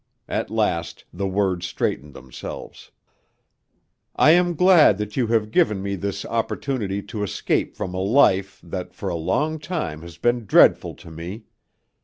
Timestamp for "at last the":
0.27-1.27